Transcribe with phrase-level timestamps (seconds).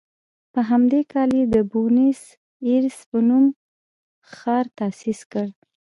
[0.53, 2.21] په همدې کال یې د بونیس
[2.67, 3.45] ایرس په نوم
[4.33, 5.47] ښار تاسیس کړ.